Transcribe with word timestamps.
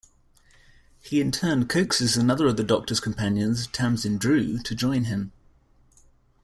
He 0.99 1.21
in 1.21 1.31
turn 1.31 1.67
coaxes 1.67 2.17
another 2.17 2.47
of 2.47 2.57
the 2.57 2.63
Doctor's 2.63 2.99
companions, 2.99 3.67
Tamsin 3.67 4.17
Drew, 4.17 4.57
to 4.57 4.73
join 4.73 5.03
him. 5.03 5.31